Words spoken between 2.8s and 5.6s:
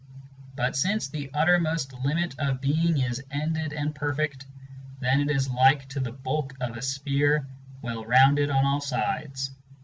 is ended and perfect, Then it is